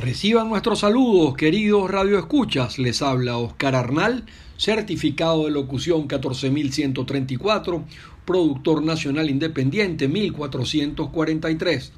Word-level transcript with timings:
Reciban 0.00 0.48
nuestros 0.48 0.78
saludos, 0.78 1.36
queridos 1.36 1.90
radioescuchas. 1.90 2.78
Les 2.78 3.02
habla 3.02 3.36
Oscar 3.36 3.74
Arnal, 3.74 4.24
certificado 4.56 5.44
de 5.44 5.50
locución 5.50 6.08
14134, 6.08 7.84
productor 8.24 8.82
nacional 8.82 9.28
independiente 9.28 10.08
1443. 10.08 11.92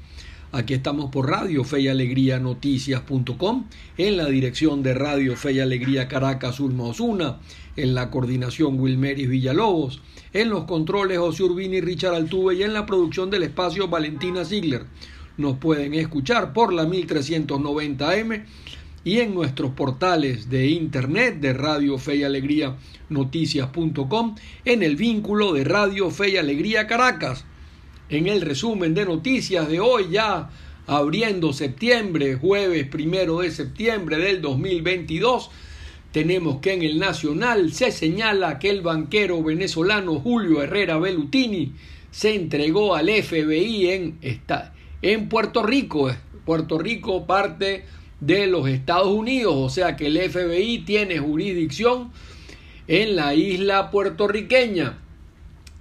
Aquí 0.51 0.73
estamos 0.73 1.11
por 1.11 1.29
Radio 1.29 1.63
Fe 1.63 1.79
y 1.79 1.87
Alegría 1.87 2.39
Noticias.com, 2.39 3.67
en 3.97 4.17
la 4.17 4.25
dirección 4.25 4.83
de 4.83 4.93
Radio 4.95 5.37
Fe 5.37 5.53
y 5.53 5.61
Alegría 5.61 6.09
Caracas 6.09 6.59
Ulma 6.59 6.83
Osuna, 6.83 7.39
en 7.77 7.95
la 7.95 8.11
coordinación 8.11 8.77
Wilmeris 8.81 9.29
Villalobos, 9.29 10.01
en 10.33 10.49
los 10.49 10.65
controles 10.65 11.19
José 11.19 11.43
Urbini 11.43 11.77
y 11.77 11.81
Richard 11.81 12.15
Altuve 12.15 12.55
y 12.55 12.63
en 12.63 12.73
la 12.73 12.85
producción 12.85 13.29
del 13.29 13.43
espacio 13.43 13.87
Valentina 13.87 14.43
Ziegler. 14.43 14.87
Nos 15.37 15.57
pueden 15.57 15.93
escuchar 15.95 16.53
por 16.53 16.71
la 16.73 16.85
1390M 16.85 18.45
y 19.03 19.19
en 19.19 19.33
nuestros 19.33 19.71
portales 19.71 20.49
de 20.49 20.67
internet 20.67 21.39
de 21.39 21.53
Radio 21.53 21.97
Fe 21.97 22.17
y 22.17 22.23
Alegría 22.23 22.75
Noticias.com, 23.09 24.35
en 24.63 24.83
el 24.83 24.95
vínculo 24.95 25.53
de 25.53 25.63
Radio 25.63 26.11
Fe 26.11 26.29
y 26.29 26.37
Alegría 26.37 26.87
Caracas. 26.87 27.45
En 28.09 28.27
el 28.27 28.41
resumen 28.41 28.93
de 28.93 29.05
noticias 29.05 29.67
de 29.67 29.79
hoy, 29.79 30.05
ya 30.11 30.49
abriendo 30.85 31.51
septiembre, 31.51 32.35
jueves 32.35 32.87
primero 32.87 33.39
de 33.39 33.51
septiembre 33.51 34.17
del 34.17 34.41
2022, 34.41 35.49
tenemos 36.11 36.59
que 36.59 36.73
en 36.73 36.83
el 36.83 36.99
Nacional 36.99 37.73
se 37.73 37.91
señala 37.91 38.59
que 38.59 38.69
el 38.69 38.81
banquero 38.81 39.41
venezolano 39.41 40.19
Julio 40.19 40.61
Herrera 40.61 40.99
Bellutini 40.99 41.73
se 42.11 42.35
entregó 42.35 42.93
al 42.93 43.09
FBI 43.09 43.89
en, 43.89 44.17
esta, 44.21 44.73
en 45.03 45.29
Puerto 45.29 45.61
Rico. 45.61 46.11
Puerto 46.45 46.79
Rico 46.79 47.27
parte 47.27 47.85
de 48.19 48.47
los 48.47 48.67
Estados 48.67 49.09
Unidos, 49.09 49.53
o 49.55 49.69
sea 49.69 49.95
que 49.95 50.07
el 50.07 50.17
FBI 50.17 50.79
tiene 50.79 51.19
jurisdicción 51.19 52.11
en 52.87 53.15
la 53.15 53.35
isla 53.35 53.91
puertorriqueña. 53.91 54.97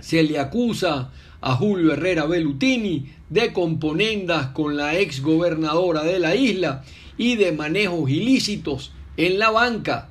Se 0.00 0.22
le 0.22 0.38
acusa 0.38 1.12
a 1.40 1.54
Julio 1.54 1.92
Herrera 1.92 2.26
Bellutini 2.26 3.12
de 3.30 3.52
componendas 3.52 4.48
con 4.48 4.76
la 4.76 4.98
ex 4.98 5.22
gobernadora 5.22 6.02
de 6.02 6.18
la 6.18 6.34
isla 6.34 6.84
y 7.16 7.36
de 7.36 7.52
manejos 7.52 8.10
ilícitos 8.10 8.92
en 9.16 9.38
la 9.38 9.50
banca. 9.50 10.08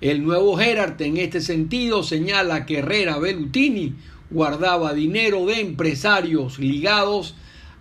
El 0.00 0.24
nuevo 0.24 0.56
Gerarte 0.56 1.06
en 1.06 1.16
este 1.16 1.40
sentido 1.40 2.02
señala 2.02 2.66
que 2.66 2.78
Herrera 2.78 3.18
Bellutini 3.18 3.94
guardaba 4.30 4.94
dinero 4.94 5.46
de 5.46 5.60
empresarios 5.60 6.58
ligados 6.58 7.34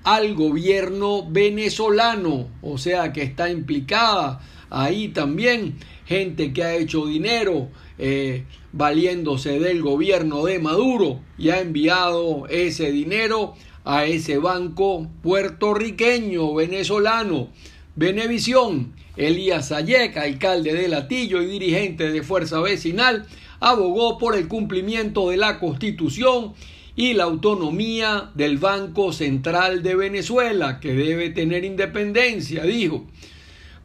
al 0.04 0.34
gobierno 0.34 1.26
venezolano, 1.30 2.48
o 2.62 2.78
sea 2.78 3.14
que 3.14 3.22
está 3.24 3.50
implicada 3.50 4.42
ahí 4.70 5.10
también 5.10 5.76
gente 6.06 6.54
que 6.54 6.64
ha 6.64 6.76
hecho 6.76 7.06
dinero 7.06 7.70
eh, 8.00 8.46
valiéndose 8.72 9.60
del 9.60 9.82
gobierno 9.82 10.46
de 10.46 10.60
Maduro 10.60 11.20
y 11.38 11.50
ha 11.50 11.60
enviado 11.60 12.48
ese 12.48 12.92
dinero 12.92 13.54
a 13.84 14.06
ese 14.06 14.38
banco 14.38 15.08
puertorriqueño 15.22 16.54
venezolano. 16.54 17.50
Venevisión, 17.96 18.94
Elías 19.18 19.72
Ayek, 19.72 20.18
alcalde 20.18 20.74
de 20.74 20.88
Latillo 20.88 21.42
y 21.42 21.48
dirigente 21.48 22.12
de 22.12 22.24
Fuerza 22.24 22.62
Vecinal, 22.62 23.28
abogó 23.60 24.18
por 24.18 24.36
el 24.36 24.48
cumplimiento 24.48 25.30
de 25.30 25.38
la 25.38 25.60
Constitución 25.60 26.54
y 27.02 27.16
la 27.16 27.24
autonomía 27.24 28.30
del 28.36 28.60
Banco 28.60 29.12
Central 29.12 29.82
de 29.82 29.96
Venezuela, 29.96 30.80
que 30.80 30.94
debe 30.94 31.32
tener 31.32 31.66
independencia, 31.66 32.62
dijo. 32.62 33.08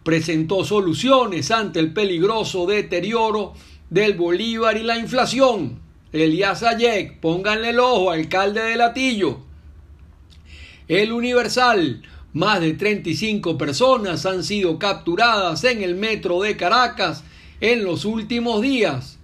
Presentó 0.02 0.66
soluciones 0.66 1.50
ante 1.50 1.80
el 1.80 1.94
peligroso 1.94 2.66
deterioro 2.66 3.54
del 3.88 4.18
Bolívar 4.18 4.76
y 4.76 4.82
la 4.82 4.98
inflación. 4.98 5.80
Elías 6.12 6.62
Ayek, 6.62 7.18
pónganle 7.18 7.70
el 7.70 7.80
ojo, 7.80 8.10
alcalde 8.10 8.60
de 8.60 8.76
Latillo. 8.76 9.38
El 10.86 11.10
Universal, 11.10 12.02
más 12.34 12.60
de 12.60 12.74
35 12.74 13.56
personas 13.56 14.26
han 14.26 14.44
sido 14.44 14.78
capturadas 14.78 15.64
en 15.64 15.82
el 15.82 15.94
metro 15.94 16.42
de 16.42 16.58
Caracas 16.58 17.24
en 17.62 17.82
los 17.82 18.04
últimos 18.04 18.60
días 18.60 19.16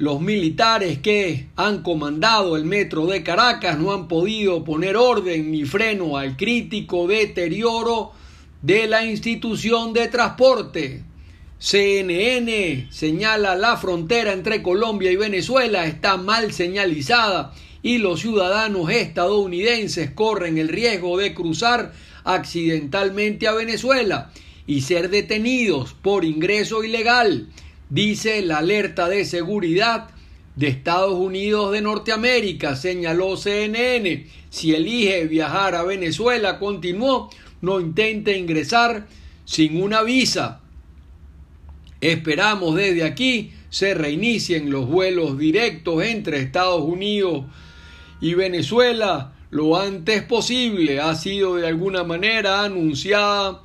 los 0.00 0.22
militares 0.22 0.98
que 1.00 1.48
han 1.56 1.82
comandado 1.82 2.56
el 2.56 2.64
metro 2.64 3.04
de 3.04 3.22
Caracas 3.22 3.78
no 3.78 3.92
han 3.92 4.08
podido 4.08 4.64
poner 4.64 4.96
orden 4.96 5.50
ni 5.50 5.66
freno 5.66 6.16
al 6.16 6.38
crítico 6.38 7.06
deterioro 7.06 8.12
de 8.62 8.86
la 8.86 9.04
institución 9.04 9.92
de 9.92 10.08
transporte. 10.08 11.04
CNN 11.58 12.88
señala 12.90 13.54
la 13.56 13.76
frontera 13.76 14.32
entre 14.32 14.62
Colombia 14.62 15.12
y 15.12 15.16
Venezuela 15.16 15.84
está 15.84 16.16
mal 16.16 16.54
señalizada 16.54 17.52
y 17.82 17.98
los 17.98 18.20
ciudadanos 18.20 18.88
estadounidenses 18.90 20.12
corren 20.12 20.56
el 20.56 20.68
riesgo 20.68 21.18
de 21.18 21.34
cruzar 21.34 21.92
accidentalmente 22.24 23.48
a 23.48 23.52
Venezuela 23.52 24.32
y 24.66 24.80
ser 24.80 25.10
detenidos 25.10 25.92
por 25.92 26.24
ingreso 26.24 26.84
ilegal 26.84 27.48
dice 27.90 28.40
la 28.42 28.58
alerta 28.58 29.08
de 29.08 29.24
seguridad 29.24 30.08
de 30.56 30.68
Estados 30.68 31.14
Unidos 31.14 31.72
de 31.72 31.82
Norteamérica, 31.82 32.76
señaló 32.76 33.36
CNN. 33.36 34.26
Si 34.48 34.74
elige 34.74 35.26
viajar 35.26 35.74
a 35.74 35.82
Venezuela, 35.82 36.58
continuó, 36.58 37.30
no 37.60 37.80
intente 37.80 38.36
ingresar 38.38 39.06
sin 39.44 39.82
una 39.82 40.02
visa. 40.02 40.60
Esperamos 42.00 42.76
desde 42.76 43.04
aquí 43.04 43.52
se 43.70 43.94
reinicien 43.94 44.70
los 44.70 44.86
vuelos 44.86 45.38
directos 45.38 46.02
entre 46.02 46.38
Estados 46.40 46.82
Unidos 46.82 47.44
y 48.20 48.34
Venezuela 48.34 49.32
lo 49.50 49.78
antes 49.78 50.22
posible. 50.22 51.00
Ha 51.00 51.14
sido 51.14 51.56
de 51.56 51.68
alguna 51.68 52.04
manera 52.04 52.64
anunciada 52.64 53.62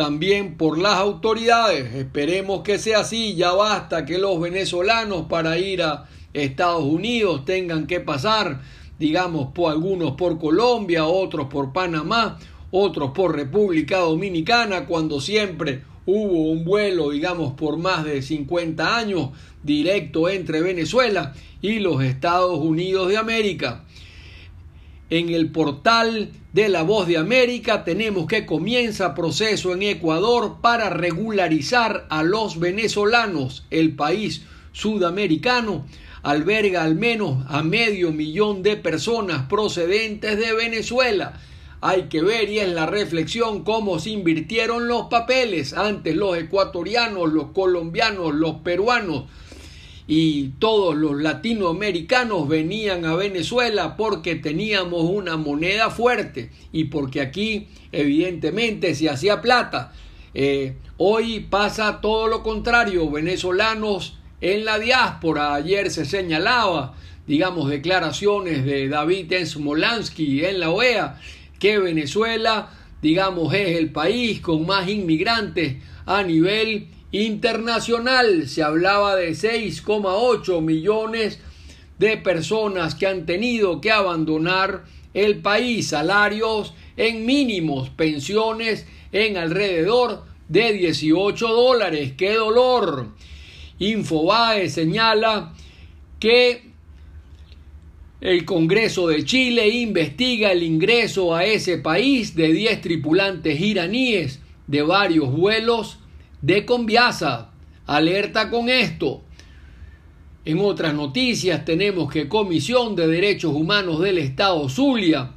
también 0.00 0.56
por 0.56 0.78
las 0.78 0.94
autoridades. 0.94 1.94
Esperemos 1.94 2.62
que 2.62 2.78
sea 2.78 3.00
así. 3.00 3.34
Ya 3.34 3.52
basta 3.52 4.06
que 4.06 4.16
los 4.16 4.40
venezolanos 4.40 5.26
para 5.26 5.58
ir 5.58 5.82
a 5.82 6.06
Estados 6.32 6.84
Unidos 6.84 7.44
tengan 7.44 7.86
que 7.86 8.00
pasar, 8.00 8.62
digamos, 8.98 9.52
por 9.52 9.70
algunos 9.70 10.12
por 10.12 10.38
Colombia, 10.38 11.04
otros 11.04 11.48
por 11.48 11.74
Panamá, 11.74 12.38
otros 12.70 13.10
por 13.10 13.36
República 13.36 13.98
Dominicana, 13.98 14.86
cuando 14.86 15.20
siempre 15.20 15.82
hubo 16.06 16.50
un 16.50 16.64
vuelo, 16.64 17.10
digamos, 17.10 17.52
por 17.52 17.76
más 17.76 18.02
de 18.02 18.22
50 18.22 18.96
años 18.96 19.28
directo 19.62 20.30
entre 20.30 20.62
Venezuela 20.62 21.34
y 21.60 21.78
los 21.78 22.02
Estados 22.02 22.58
Unidos 22.58 23.10
de 23.10 23.18
América 23.18 23.84
en 25.10 25.28
el 25.28 25.50
portal 25.50 26.30
de 26.52 26.68
La 26.68 26.82
Voz 26.82 27.08
de 27.08 27.18
América 27.18 27.84
tenemos 27.84 28.26
que 28.26 28.46
comienza 28.46 29.14
proceso 29.14 29.74
en 29.74 29.82
Ecuador 29.82 30.58
para 30.60 30.88
regularizar 30.88 32.06
a 32.10 32.22
los 32.22 32.60
venezolanos. 32.60 33.66
El 33.70 33.96
país 33.96 34.42
sudamericano 34.72 35.84
alberga 36.22 36.84
al 36.84 36.94
menos 36.94 37.44
a 37.48 37.62
medio 37.62 38.12
millón 38.12 38.62
de 38.62 38.76
personas 38.76 39.46
procedentes 39.48 40.38
de 40.38 40.52
Venezuela. 40.52 41.40
Hay 41.80 42.04
que 42.04 42.22
ver 42.22 42.48
y 42.50 42.60
en 42.60 42.74
la 42.74 42.86
reflexión 42.86 43.64
cómo 43.64 43.98
se 43.98 44.10
invirtieron 44.10 44.86
los 44.86 45.06
papeles. 45.06 45.72
Antes 45.72 46.14
los 46.14 46.36
ecuatorianos, 46.36 47.32
los 47.32 47.46
colombianos, 47.52 48.34
los 48.34 48.56
peruanos 48.56 49.24
y 50.12 50.48
todos 50.58 50.96
los 50.96 51.22
latinoamericanos 51.22 52.48
venían 52.48 53.04
a 53.04 53.14
Venezuela 53.14 53.96
porque 53.96 54.34
teníamos 54.34 55.04
una 55.04 55.36
moneda 55.36 55.88
fuerte 55.88 56.50
y 56.72 56.86
porque 56.86 57.20
aquí 57.20 57.68
evidentemente 57.92 58.96
se 58.96 59.08
hacía 59.08 59.40
plata. 59.40 59.92
Eh, 60.34 60.74
hoy 60.96 61.46
pasa 61.48 62.00
todo 62.00 62.26
lo 62.26 62.42
contrario, 62.42 63.08
venezolanos 63.08 64.18
en 64.40 64.64
la 64.64 64.80
diáspora, 64.80 65.54
ayer 65.54 65.92
se 65.92 66.04
señalaba, 66.04 66.96
digamos, 67.28 67.70
declaraciones 67.70 68.64
de 68.64 68.88
David 68.88 69.32
Smolansky 69.44 70.44
en 70.44 70.58
la 70.58 70.70
OEA, 70.70 71.20
que 71.60 71.78
Venezuela, 71.78 72.70
digamos, 73.00 73.54
es 73.54 73.78
el 73.78 73.92
país 73.92 74.40
con 74.40 74.66
más 74.66 74.88
inmigrantes 74.88 75.76
a 76.04 76.24
nivel 76.24 76.88
internacional 77.12 78.48
se 78.48 78.62
hablaba 78.62 79.16
de 79.16 79.30
6,8 79.30 80.60
millones 80.60 81.40
de 81.98 82.16
personas 82.16 82.94
que 82.94 83.06
han 83.06 83.26
tenido 83.26 83.80
que 83.80 83.90
abandonar 83.90 84.84
el 85.12 85.38
país, 85.38 85.88
salarios 85.88 86.72
en 86.96 87.26
mínimos, 87.26 87.90
pensiones 87.90 88.86
en 89.12 89.36
alrededor 89.36 90.24
de 90.48 90.72
18 90.72 91.48
dólares. 91.48 92.12
¡Qué 92.16 92.34
dolor! 92.34 93.08
Infobae 93.78 94.68
señala 94.68 95.54
que 96.18 96.70
el 98.20 98.44
Congreso 98.44 99.08
de 99.08 99.24
Chile 99.24 99.68
investiga 99.68 100.52
el 100.52 100.62
ingreso 100.62 101.34
a 101.34 101.44
ese 101.44 101.78
país 101.78 102.36
de 102.36 102.52
10 102.52 102.82
tripulantes 102.82 103.58
iraníes 103.58 104.40
de 104.66 104.82
varios 104.82 105.32
vuelos 105.32 105.99
de 106.42 106.64
Conviasa. 106.64 107.50
Alerta 107.86 108.50
con 108.50 108.68
esto. 108.68 109.22
En 110.44 110.58
otras 110.60 110.94
noticias 110.94 111.64
tenemos 111.64 112.10
que 112.10 112.28
Comisión 112.28 112.96
de 112.96 113.06
Derechos 113.06 113.52
Humanos 113.54 114.00
del 114.00 114.18
Estado 114.18 114.68
Zulia 114.68 115.32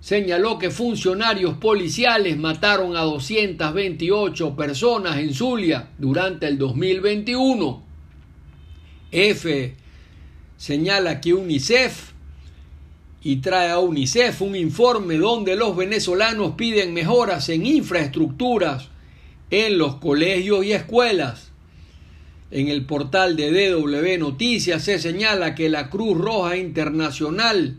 señaló 0.00 0.58
que 0.58 0.70
funcionarios 0.70 1.58
policiales 1.58 2.38
mataron 2.38 2.96
a 2.96 3.02
228 3.02 4.56
personas 4.56 5.18
en 5.18 5.34
Zulia 5.34 5.90
durante 5.98 6.46
el 6.46 6.56
2021. 6.56 7.82
F 9.12 9.74
señala 10.56 11.20
que 11.20 11.34
UNICEF 11.34 12.12
y 13.22 13.36
trae 13.36 13.70
a 13.70 13.78
UNICEF 13.78 14.40
un 14.40 14.56
informe 14.56 15.16
donde 15.16 15.54
los 15.54 15.76
venezolanos 15.76 16.54
piden 16.54 16.94
mejoras 16.94 17.50
en 17.50 17.66
infraestructuras 17.66 18.88
en 19.50 19.78
los 19.78 19.96
colegios 19.96 20.64
y 20.64 20.72
escuelas. 20.72 21.50
En 22.50 22.68
el 22.68 22.84
portal 22.84 23.36
de 23.36 23.70
DW 23.70 24.18
Noticias 24.18 24.82
se 24.82 24.98
señala 24.98 25.54
que 25.54 25.68
la 25.68 25.88
Cruz 25.90 26.18
Roja 26.18 26.56
Internacional 26.56 27.76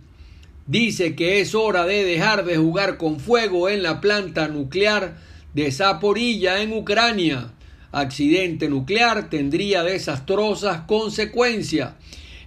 dice 0.68 1.16
que 1.16 1.42
es 1.42 1.56
hora 1.56 1.86
de 1.86 2.06
dejar 2.06 2.46
de 2.46 2.58
jugar 2.58 2.98
con 2.98 3.20
fuego 3.20 3.68
en 3.68 3.84
la 3.84 4.00
planta 4.00 4.48
nuclear 4.48 5.18
de 5.54 5.72
Zaporilla 5.72 6.62
en 6.62 6.72
Ucrania. 6.72 7.54
Accidente 7.92 8.70
nuclear 8.70 9.30
tendría 9.30 9.84
desastrosas 9.84 10.82
consecuencias. 10.82 11.94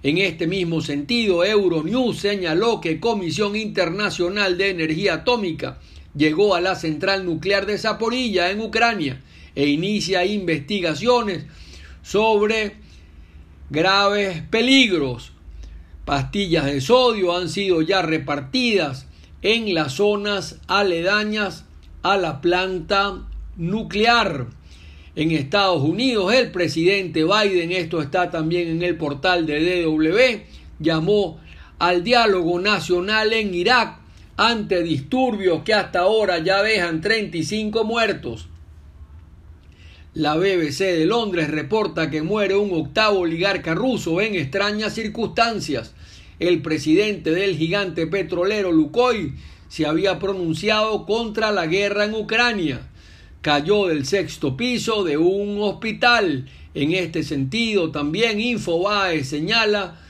En 0.02 0.18
este 0.18 0.46
mismo 0.46 0.80
sentido, 0.80 1.44
Euronews 1.44 2.18
señaló 2.18 2.80
que 2.80 3.00
Comisión 3.00 3.56
Internacional 3.56 4.56
de 4.56 4.70
Energía 4.70 5.14
Atómica 5.14 5.78
llegó 6.14 6.54
a 6.54 6.60
la 6.60 6.74
central 6.74 7.24
nuclear 7.24 7.66
de 7.66 7.78
Zaporilla 7.78 8.50
en 8.50 8.60
Ucrania 8.60 9.20
e 9.54 9.68
inicia 9.68 10.24
investigaciones 10.24 11.44
sobre 12.02 12.76
graves 13.70 14.42
peligros. 14.50 15.32
Pastillas 16.04 16.66
de 16.66 16.80
sodio 16.80 17.36
han 17.36 17.48
sido 17.48 17.80
ya 17.82 18.02
repartidas 18.02 19.06
en 19.42 19.74
las 19.74 19.94
zonas 19.94 20.60
aledañas 20.66 21.64
a 22.02 22.16
la 22.16 22.40
planta 22.40 23.22
nuclear. 23.56 24.46
En 25.16 25.30
Estados 25.30 25.82
Unidos, 25.82 26.34
el 26.34 26.50
presidente 26.50 27.24
Biden, 27.24 27.70
esto 27.70 28.02
está 28.02 28.30
también 28.30 28.68
en 28.68 28.82
el 28.82 28.96
portal 28.96 29.46
de 29.46 29.82
DW, 29.82 30.42
llamó 30.80 31.38
al 31.78 32.02
diálogo 32.02 32.60
nacional 32.60 33.32
en 33.32 33.54
Irak 33.54 34.03
ante 34.36 34.82
disturbios 34.82 35.62
que 35.62 35.74
hasta 35.74 36.00
ahora 36.00 36.38
ya 36.38 36.62
dejan 36.62 37.00
35 37.00 37.84
muertos. 37.84 38.48
La 40.12 40.36
BBC 40.36 40.78
de 40.78 41.06
Londres 41.06 41.50
reporta 41.50 42.10
que 42.10 42.22
muere 42.22 42.56
un 42.56 42.72
octavo 42.72 43.20
oligarca 43.20 43.74
ruso 43.74 44.20
en 44.20 44.34
extrañas 44.34 44.94
circunstancias. 44.94 45.94
El 46.38 46.62
presidente 46.62 47.30
del 47.32 47.56
gigante 47.56 48.06
petrolero 48.06 48.70
Lukoil 48.70 49.34
se 49.68 49.86
había 49.86 50.18
pronunciado 50.18 51.04
contra 51.04 51.50
la 51.50 51.66
guerra 51.66 52.04
en 52.04 52.14
Ucrania. 52.14 52.88
Cayó 53.40 53.86
del 53.86 54.06
sexto 54.06 54.56
piso 54.56 55.04
de 55.04 55.16
un 55.16 55.58
hospital. 55.60 56.48
En 56.74 56.92
este 56.92 57.22
sentido, 57.22 57.90
también 57.90 58.40
Infobae 58.40 59.24
señala 59.24 60.00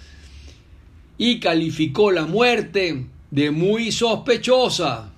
y 1.17 1.41
calificó 1.41 2.11
la 2.11 2.27
muerte 2.27 3.07
de 3.35 3.51
muy 3.51 3.91
sospechosa. 3.91 5.11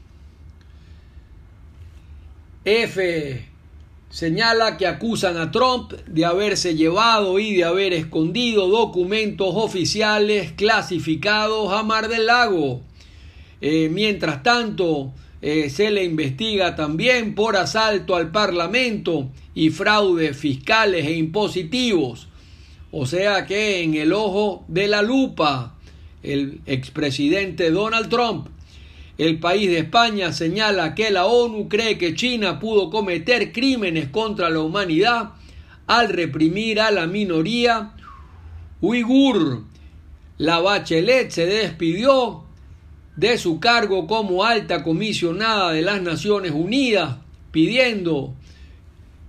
F 2.65 3.47
señala 4.09 4.79
que 4.79 4.87
acusan 4.87 5.37
a 5.37 5.51
Trump 5.51 5.93
de 5.93 6.25
haberse 6.25 6.75
llevado 6.75 7.39
y 7.39 7.57
de 7.57 7.65
haber 7.65 7.93
escondido 7.93 8.69
documentos 8.69 9.49
oficiales 9.53 10.53
clasificados 10.53 11.71
a 11.75 11.83
Mar 11.83 12.09
del 12.09 12.25
Lago. 12.25 12.81
Eh, 13.61 13.91
mientras 13.93 14.43
tanto, 14.43 15.13
eh, 15.43 15.69
se 15.69 15.91
le 15.91 16.03
investiga 16.03 16.75
también 16.75 17.35
por 17.35 17.55
asalto 17.59 18.17
al 18.17 18.33
Parlamento 18.33 19.29
y 19.55 19.69
fraudes 19.69 20.35
fiscales 20.39 21.05
e 21.05 21.13
impositivos. 21.13 22.29
O 22.93 23.05
sea 23.05 23.45
que 23.45 23.83
en 23.83 23.95
el 23.95 24.15
ojo 24.15 24.65
de 24.69 24.89
la 24.89 25.03
lupa, 25.03 25.76
el 26.33 26.61
expresidente 26.67 27.71
Donald 27.71 28.09
Trump 28.09 28.49
el 29.19 29.39
país 29.39 29.71
de 29.71 29.79
España 29.79 30.33
señala 30.33 30.95
que 30.95 31.11
la 31.11 31.25
ONU 31.25 31.69
cree 31.69 31.97
que 31.97 32.15
China 32.15 32.61
pudo 32.61 32.91
cometer 32.91 33.51
crímenes 33.51 34.09
contra 34.11 34.51
la 34.51 34.61
humanidad 34.61 35.31
al 35.87 36.11
reprimir 36.11 36.81
a 36.81 36.91
la 36.91 37.07
minoría 37.07 37.93
uigur. 38.83 39.63
La 40.37 40.61
Bachelet 40.61 41.31
se 41.31 41.47
despidió 41.47 42.43
de 43.17 43.39
su 43.39 43.59
cargo 43.59 44.07
como 44.07 44.45
alta 44.45 44.83
comisionada 44.83 45.73
de 45.73 45.81
las 45.81 46.03
Naciones 46.03 46.53
Unidas, 46.53 47.17
pidiendo 47.53 48.35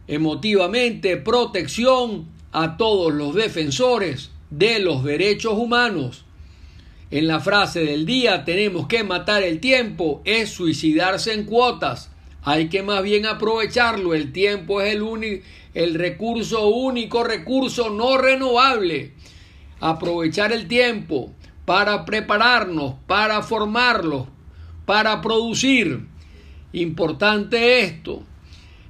emotivamente 0.09 1.15
protección 1.15 2.25
a 2.51 2.75
todos 2.75 3.13
los 3.13 3.35
defensores 3.35 4.31
de 4.49 4.79
los 4.79 5.05
derechos 5.05 5.53
humanos. 5.53 6.25
En 7.09 7.27
la 7.27 7.39
frase 7.39 7.85
del 7.85 8.05
día 8.05 8.43
tenemos 8.43 8.87
que 8.87 9.05
matar 9.05 9.41
el 9.41 9.61
tiempo, 9.61 10.21
es 10.25 10.49
suicidarse 10.49 11.33
en 11.33 11.45
cuotas. 11.45 12.11
Hay 12.43 12.67
que 12.67 12.83
más 12.83 13.01
bien 13.01 13.25
aprovecharlo. 13.25 14.13
El 14.13 14.33
tiempo 14.33 14.81
es 14.81 14.93
el, 14.95 15.43
el 15.73 15.93
recurso 15.93 16.67
único, 16.67 17.23
recurso 17.23 17.89
no 17.91 18.17
renovable. 18.17 19.13
Aprovechar 19.79 20.51
el 20.51 20.67
tiempo 20.67 21.31
para 21.63 22.03
prepararnos, 22.03 22.95
para 23.07 23.41
formarlo, 23.41 24.27
para 24.85 25.21
producir. 25.21 26.07
Importante 26.73 27.83
esto. 27.83 28.23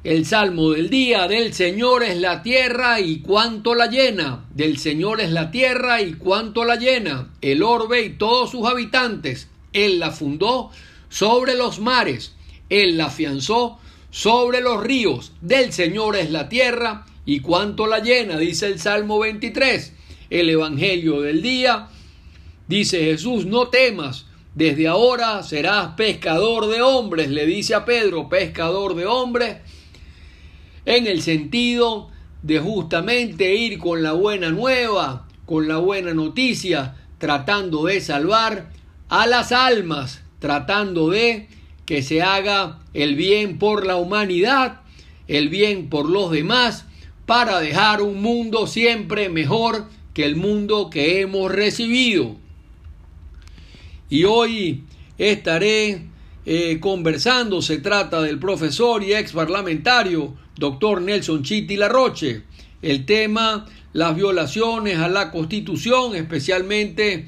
El 0.03 0.27
salmo 0.27 0.71
del 0.71 0.91
día 0.91 1.27
del 1.27 1.55
Señor 1.55 2.03
es 2.03 2.17
la 2.17 2.43
tierra 2.43 3.01
y 3.01 3.19
cuánto 3.19 3.73
la 3.73 3.87
llena. 3.87 4.45
Del 4.53 4.77
Señor 4.77 5.21
es 5.21 5.31
la 5.31 5.49
tierra 5.49 6.01
y 6.01 6.13
cuánto 6.13 6.65
la 6.65 6.75
llena. 6.75 7.33
El 7.41 7.63
orbe 7.63 8.03
y 8.03 8.09
todos 8.11 8.51
sus 8.51 8.67
habitantes. 8.67 9.49
Él 9.73 9.99
la 9.99 10.11
fundó 10.11 10.69
sobre 11.09 11.55
los 11.55 11.79
mares. 11.79 12.35
Él 12.69 12.95
la 12.95 13.05
afianzó 13.05 13.79
sobre 14.11 14.61
los 14.61 14.83
ríos. 14.83 15.31
Del 15.41 15.73
Señor 15.73 16.15
es 16.15 16.29
la 16.29 16.47
tierra 16.47 17.05
y 17.25 17.39
cuánto 17.39 17.87
la 17.87 17.99
llena, 17.99 18.37
dice 18.37 18.67
el 18.67 18.79
Salmo 18.79 19.17
23. 19.19 19.93
El 20.29 20.49
Evangelio 20.49 21.21
del 21.21 21.41
día 21.41 21.87
dice 22.67 22.99
Jesús, 22.99 23.47
no 23.47 23.69
temas. 23.69 24.27
Desde 24.53 24.87
ahora 24.87 25.41
serás 25.41 25.95
pescador 25.95 26.67
de 26.67 26.83
hombres, 26.83 27.29
le 27.29 27.47
dice 27.47 27.73
a 27.73 27.83
Pedro, 27.83 28.29
pescador 28.29 28.95
de 28.95 29.05
hombres 29.07 29.57
en 30.87 31.05
el 31.05 31.21
sentido 31.21 32.07
de 32.43 32.59
justamente 32.59 33.55
ir 33.55 33.77
con 33.77 34.01
la 34.03 34.13
buena 34.13 34.51
nueva, 34.51 35.27
con 35.45 35.67
la 35.67 35.77
buena 35.79 36.13
noticia, 36.13 36.95
tratando 37.17 37.83
de 37.83 37.99
salvar 37.99 38.71
a 39.09 39.27
las 39.27 39.51
almas, 39.51 40.21
tratando 40.39 41.09
de 41.09 41.49
que 41.85 42.01
se 42.01 42.21
haga 42.21 42.79
el 42.93 43.15
bien 43.15 43.59
por 43.59 43.85
la 43.85 43.97
humanidad, 43.97 44.79
el 45.27 45.49
bien 45.49 45.89
por 45.89 46.09
los 46.09 46.31
demás, 46.31 46.85
para 47.25 47.59
dejar 47.59 48.01
un 48.01 48.21
mundo 48.21 48.65
siempre 48.65 49.27
mejor 49.27 49.89
que 50.13 50.23
el 50.23 50.37
mundo 50.37 50.89
que 50.89 51.19
hemos 51.19 51.51
recibido. 51.51 52.37
Y 54.09 54.23
hoy 54.23 54.85
estaré 55.17 56.03
eh, 56.45 56.79
conversando, 56.79 57.61
se 57.61 57.77
trata 57.79 58.21
del 58.21 58.39
profesor 58.39 59.03
y 59.03 59.13
ex 59.13 59.33
parlamentario 59.33 60.46
doctor 60.57 61.01
Nelson 61.01 61.43
Chiti 61.43 61.77
Larroche. 61.77 62.43
El 62.81 63.05
tema, 63.05 63.65
las 63.93 64.15
violaciones 64.15 64.97
a 64.99 65.07
la 65.07 65.31
Constitución, 65.31 66.15
especialmente 66.15 67.27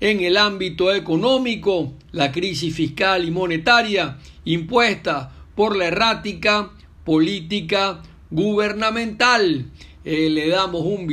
en 0.00 0.20
el 0.20 0.36
ámbito 0.36 0.92
económico, 0.92 1.94
la 2.12 2.30
crisis 2.30 2.74
fiscal 2.74 3.24
y 3.24 3.30
monetaria 3.30 4.18
impuesta 4.44 5.32
por 5.54 5.76
la 5.76 5.86
errática 5.86 6.72
política 7.04 8.02
gubernamental. 8.30 9.66
Eh, 10.04 10.28
le 10.30 10.48
damos 10.48 10.82
un 10.82 11.08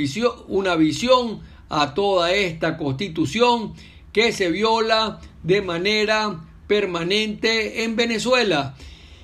una 0.47 0.75
visión 0.75 1.41
a 1.69 1.93
toda 1.93 2.33
esta 2.33 2.77
constitución 2.77 3.73
que 4.11 4.33
se 4.33 4.51
viola 4.51 5.21
de 5.43 5.61
manera 5.61 6.41
permanente 6.67 7.83
en 7.83 7.95
Venezuela 7.95 8.75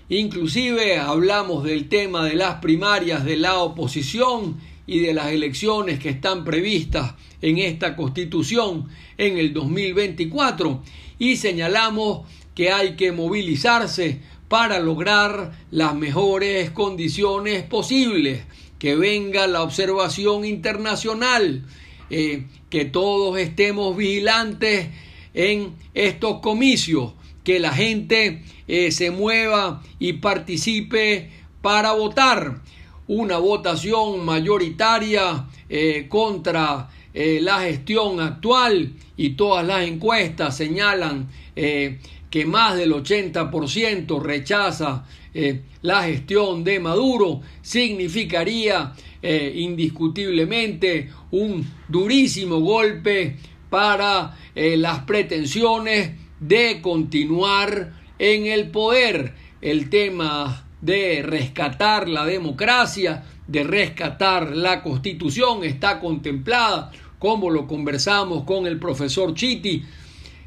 Inclusive 0.09 0.97
hablamos 0.97 1.65
del 1.65 1.89
tema 1.89 2.23
de 2.23 2.35
las 2.35 2.55
primarias 2.61 3.25
de 3.25 3.35
la 3.35 3.59
oposición 3.59 4.55
y 4.85 4.99
de 4.99 5.13
las 5.13 5.27
elecciones 5.33 5.99
que 5.99 6.07
están 6.07 6.45
previstas 6.45 7.15
en 7.41 7.57
esta 7.57 7.97
constitución 7.97 8.87
en 9.17 9.37
el 9.37 9.53
2024 9.53 10.81
y 11.19 11.35
señalamos 11.35 12.21
que 12.55 12.71
hay 12.71 12.95
que 12.95 13.11
movilizarse 13.11 14.21
para 14.47 14.79
lograr 14.79 15.51
las 15.71 15.93
mejores 15.93 16.71
condiciones 16.71 17.63
posibles, 17.63 18.45
que 18.79 18.95
venga 18.95 19.45
la 19.45 19.61
observación 19.61 20.45
internacional, 20.45 21.65
eh, 22.09 22.45
que 22.69 22.85
todos 22.85 23.37
estemos 23.37 23.97
vigilantes 23.97 24.87
en 25.33 25.75
estos 25.93 26.39
comicios, 26.39 27.11
que 27.47 27.61
la 27.61 27.71
gente 27.71 28.43
eh, 28.67 28.91
se 28.91 29.09
mueva 29.09 29.81
y 29.99 30.13
participe 30.13 31.31
para 31.61 31.93
votar. 31.93 32.59
Una 33.07 33.37
votación 33.37 34.25
mayoritaria 34.25 35.47
eh, 35.69 36.07
contra 36.09 36.89
la 37.13 37.61
gestión 37.61 38.19
actual 38.19 38.93
y 39.15 39.29
todas 39.31 39.65
las 39.65 39.87
encuestas 39.87 40.55
señalan 40.55 41.27
que 41.55 42.45
más 42.45 42.77
del 42.77 42.91
80% 42.93 44.21
rechaza 44.21 45.05
eh, 45.39 45.61
la 45.83 46.03
gestión 46.03 46.63
de 46.63 46.79
Maduro, 46.79 47.41
significaría 47.61 48.93
eh, 49.21 49.53
indiscutiblemente 49.55 51.11
un 51.29 51.63
durísimo 51.87 52.59
golpe 52.59 53.35
para 53.69 54.35
eh, 54.55 54.77
las 54.77 55.03
pretensiones 55.03 56.09
de 56.39 56.82
continuar 56.82 57.94
en 58.20 58.46
el 58.48 58.70
poder. 58.70 59.34
El 59.62 59.89
tema 59.89 60.65
de 60.82 61.24
rescatar 61.24 62.08
la 62.08 62.25
democracia, 62.25 63.24
de 63.48 63.63
rescatar 63.63 64.56
la 64.56 64.84
constitución, 64.84 65.63
está 65.63 66.00
contemplada, 66.00 66.91
como 67.20 67.50
lo 67.50 67.67
conversamos 67.67 68.44
con 68.44 68.67
el 68.67 68.77
profesor 68.77 69.34
Chiti, 69.34 69.84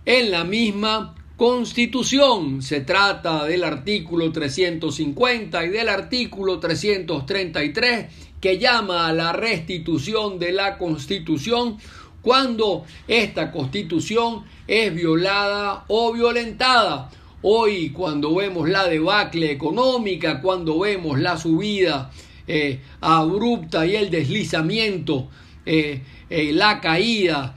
en 0.04 0.30
la 0.30 0.44
misma 0.44 1.14
Constitución. 1.40 2.60
Se 2.60 2.82
trata 2.82 3.46
del 3.46 3.64
artículo 3.64 4.30
350 4.30 5.64
y 5.64 5.68
del 5.70 5.88
artículo 5.88 6.60
333 6.60 8.06
que 8.38 8.58
llama 8.58 9.06
a 9.06 9.14
la 9.14 9.32
restitución 9.32 10.38
de 10.38 10.52
la 10.52 10.76
Constitución 10.76 11.78
cuando 12.22 12.84
esta 13.08 13.50
Constitución 13.50 14.44
es 14.66 14.94
violada 14.94 15.84
o 15.88 16.12
violentada. 16.12 17.10
Hoy 17.42 17.90
cuando 17.90 18.34
vemos 18.34 18.68
la 18.68 18.86
debacle 18.86 19.50
económica, 19.50 20.40
cuando 20.42 20.80
vemos 20.80 21.18
la 21.18 21.38
subida 21.38 22.10
eh, 22.46 22.80
abrupta 23.00 23.86
y 23.86 23.96
el 23.96 24.10
deslizamiento, 24.10 25.28
eh, 25.64 26.02
eh, 26.28 26.52
la 26.52 26.80
caída 26.80 27.54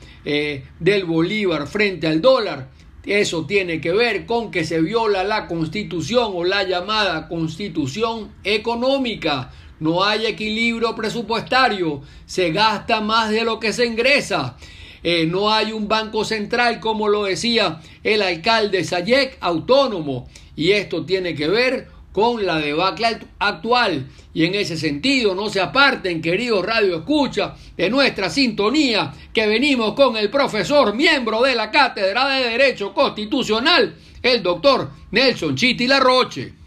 del 0.79 1.03
bolívar 1.03 1.67
frente 1.67 2.07
al 2.07 2.21
dólar, 2.21 2.69
eso 3.05 3.45
tiene 3.45 3.81
que 3.81 3.91
ver 3.91 4.25
con 4.25 4.51
que 4.51 4.63
se 4.63 4.79
viola 4.79 5.25
la 5.25 5.47
constitución 5.47 6.31
o 6.33 6.45
la 6.45 6.63
llamada 6.63 7.27
constitución 7.27 8.31
económica. 8.45 9.51
No 9.79 10.03
hay 10.03 10.25
equilibrio 10.25 10.95
presupuestario, 10.95 12.01
se 12.25 12.51
gasta 12.51 13.01
más 13.01 13.29
de 13.31 13.43
lo 13.43 13.59
que 13.59 13.73
se 13.73 13.85
ingresa. 13.85 14.55
Eh, 15.03 15.25
no 15.25 15.51
hay 15.51 15.73
un 15.73 15.87
banco 15.87 16.23
central, 16.23 16.79
como 16.79 17.09
lo 17.09 17.25
decía 17.25 17.81
el 18.03 18.21
alcalde 18.21 18.83
Sayek, 18.83 19.37
autónomo. 19.41 20.29
Y 20.55 20.71
esto 20.71 21.05
tiene 21.05 21.35
que 21.35 21.49
ver 21.49 21.87
con 22.13 22.45
la 22.45 22.59
debacle 22.59 23.19
actual. 23.39 24.07
Y 24.33 24.45
en 24.45 24.55
ese 24.55 24.77
sentido, 24.77 25.35
no 25.35 25.49
se 25.49 25.59
aparten, 25.59 26.21
queridos 26.21 26.65
Radio 26.65 26.97
Escucha, 26.97 27.55
de 27.75 27.89
nuestra 27.89 28.29
sintonía, 28.29 29.13
que 29.33 29.45
venimos 29.45 29.93
con 29.93 30.15
el 30.15 30.29
profesor, 30.29 30.95
miembro 30.95 31.41
de 31.41 31.55
la 31.55 31.69
Cátedra 31.69 32.29
de 32.29 32.49
Derecho 32.49 32.93
Constitucional, 32.93 33.95
el 34.21 34.41
doctor 34.41 34.89
Nelson 35.11 35.55
Chiti 35.55 35.85
Larroche. 35.85 36.62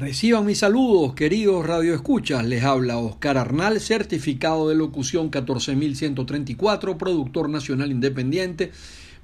Reciban 0.00 0.46
mis 0.46 0.58
saludos, 0.58 1.14
queridos 1.14 1.66
Radio 1.66 1.92
Escuchas. 1.92 2.46
Les 2.46 2.62
habla 2.62 2.98
Oscar 2.98 3.36
Arnal, 3.36 3.80
certificado 3.80 4.68
de 4.68 4.76
locución 4.76 5.28
14134, 5.28 6.96
productor 6.96 7.50
nacional 7.50 7.90
independiente 7.90 8.70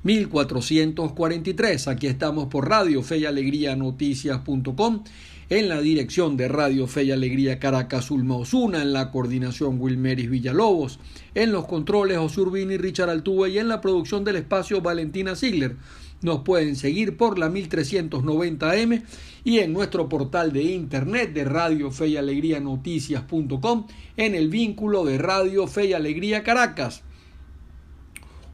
1443. 0.02 1.86
Aquí 1.86 2.08
estamos 2.08 2.48
por 2.48 2.68
Radio 2.68 3.04
Fe 3.04 3.18
y 3.18 3.24
Alegría 3.24 3.76
Noticias.com. 3.76 5.04
En 5.48 5.68
la 5.68 5.80
dirección 5.80 6.36
de 6.36 6.48
Radio 6.48 6.88
Fe 6.88 7.04
y 7.04 7.12
Alegría 7.12 7.60
Caracas 7.60 8.10
Ulma 8.10 8.34
Osuna, 8.34 8.82
en 8.82 8.92
la 8.92 9.12
coordinación 9.12 9.80
Wilmeris 9.80 10.28
Villalobos, 10.28 10.98
en 11.36 11.52
los 11.52 11.66
controles 11.66 12.18
Osurbini 12.18 12.78
Richard 12.78 13.10
Altuve 13.10 13.50
y 13.50 13.58
en 13.58 13.68
la 13.68 13.80
producción 13.80 14.24
del 14.24 14.36
espacio 14.36 14.80
Valentina 14.80 15.36
Ziegler. 15.36 15.76
Nos 16.24 16.40
pueden 16.40 16.74
seguir 16.74 17.18
por 17.18 17.38
la 17.38 17.50
1390M 17.50 19.02
y 19.44 19.58
en 19.58 19.74
nuestro 19.74 20.08
portal 20.08 20.54
de 20.54 20.62
internet 20.62 21.34
de 21.34 21.44
Radio 21.44 21.90
Fe 21.90 22.08
y 22.08 22.16
Alegría 22.16 22.60
Noticias.com 22.60 23.86
en 24.16 24.34
el 24.34 24.48
vínculo 24.48 25.04
de 25.04 25.18
Radio 25.18 25.66
Fe 25.66 25.88
y 25.88 25.92
Alegría 25.92 26.42
Caracas. 26.42 27.02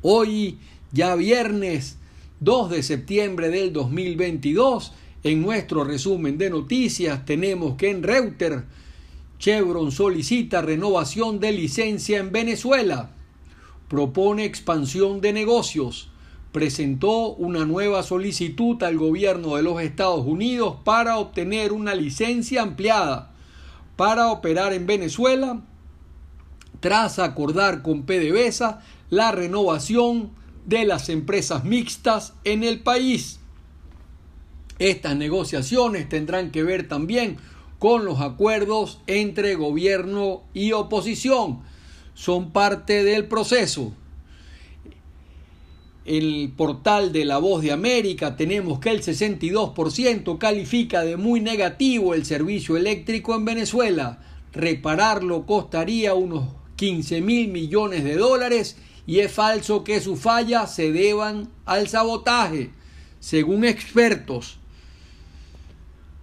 Hoy 0.03 0.59
ya 0.91 1.15
viernes 1.15 1.97
2 2.41 2.71
de 2.71 2.83
septiembre 2.83 3.51
del 3.51 3.73
2022. 3.73 4.93
En 5.23 5.41
nuestro 5.41 5.85
resumen 5.85 6.39
de 6.39 6.51
noticias 6.51 7.25
tenemos 7.25 7.77
que 7.77 7.91
en 7.91 8.03
Reuter 8.03 8.65
Chevron 9.39 9.93
solicita 9.93 10.61
renovación 10.61 11.39
de 11.39 11.53
licencia 11.53 12.19
en 12.19 12.33
Venezuela, 12.33 13.13
propone 13.87 14.45
expansión 14.45 15.21
de 15.21 15.33
negocios, 15.33 16.11
presentó 16.53 17.35
una 17.35 17.65
nueva 17.65 18.03
solicitud 18.03 18.83
al 18.83 18.97
gobierno 18.97 19.57
de 19.57 19.63
los 19.63 19.81
Estados 19.81 20.27
Unidos 20.27 20.77
para 20.85 21.19
obtener 21.19 21.73
una 21.73 21.95
licencia 21.95 22.63
ampliada 22.63 23.31
para 24.01 24.29
operar 24.31 24.73
en 24.73 24.87
Venezuela, 24.87 25.61
tras 26.81 27.19
acordar 27.19 27.83
con 27.83 28.05
PDVSA 28.05 28.81
la 29.11 29.31
renovación 29.31 30.31
de 30.65 30.87
las 30.87 31.11
empresas 31.11 31.65
mixtas 31.65 32.33
en 32.45 32.65
el 32.65 32.81
país. 32.81 33.41
Estas 34.79 35.17
negociaciones 35.17 36.09
tendrán 36.09 36.51
que 36.51 36.63
ver 36.63 36.89
también 36.89 37.37
con 37.79 38.07
los 38.07 38.23
acuerdos 38.23 39.03
entre 39.07 39.55
gobierno 39.55 40.45
y 40.55 40.73
oposición. 40.73 41.61
Son 42.15 42.53
parte 42.53 43.05
del 43.05 43.27
proceso. 43.27 43.93
El 46.11 46.53
portal 46.57 47.13
de 47.13 47.25
La 47.25 47.39
Voz 47.39 47.63
de 47.63 47.71
América 47.71 48.35
tenemos 48.35 48.81
que 48.81 48.91
el 48.91 49.01
62% 49.01 50.39
califica 50.39 51.05
de 51.05 51.17
muy 51.17 51.41
negativo 51.41 52.15
el 52.15 52.25
servicio 52.25 52.77
eléctrico 52.77 53.37
en 53.37 53.45
Venezuela. 53.45 54.19
Repararlo 54.53 55.47
costaría 55.47 56.15
unos 56.15 56.49
15 56.75 57.21
mil 57.21 57.47
millones 57.53 58.03
de 58.03 58.17
dólares 58.17 58.77
y 59.07 59.21
es 59.21 59.31
falso 59.31 59.85
que 59.85 60.01
sus 60.01 60.19
fallas 60.19 60.75
se 60.75 60.91
deban 60.91 61.49
al 61.65 61.87
sabotaje, 61.87 62.71
según 63.21 63.65
expertos. 63.65 64.59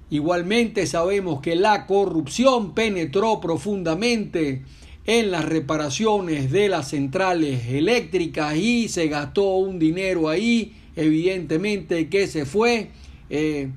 Igualmente 0.10 0.86
sabemos 0.86 1.40
que 1.40 1.56
la 1.56 1.86
corrupción 1.86 2.74
penetró 2.74 3.40
profundamente 3.40 4.66
en 5.08 5.32
las 5.32 5.46
reparaciones 5.46 6.52
de 6.52 6.68
las 6.68 6.90
centrales 6.90 7.66
eléctricas 7.70 8.58
y 8.58 8.90
se 8.90 9.08
gastó 9.08 9.56
un 9.56 9.80
dinero 9.80 10.28
ahí, 10.28 10.76
evidentemente 10.98 12.10
que 12.10 12.28
se 12.28 12.46
fue 12.46 12.92
eh, 13.30 13.70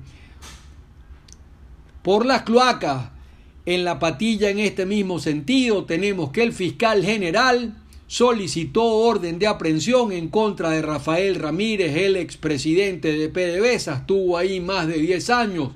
por 2.03 2.25
las 2.25 2.43
cloacas. 2.43 3.09
En 3.65 3.85
la 3.85 3.99
patilla 3.99 4.49
en 4.49 4.59
este 4.59 4.85
mismo 4.85 5.19
sentido 5.19 5.85
tenemos 5.85 6.31
que 6.31 6.43
el 6.43 6.51
fiscal 6.51 7.05
general 7.05 7.77
solicitó 8.07 8.83
orden 8.83 9.39
de 9.39 9.47
aprehensión 9.47 10.11
en 10.11 10.27
contra 10.27 10.71
de 10.71 10.81
Rafael 10.81 11.35
Ramírez, 11.35 11.95
el 11.95 12.17
expresidente 12.17 13.13
de 13.13 13.29
PDVSA, 13.29 13.97
estuvo 13.99 14.37
ahí 14.37 14.59
más 14.59 14.87
de 14.87 14.95
10 14.95 15.29
años, 15.29 15.69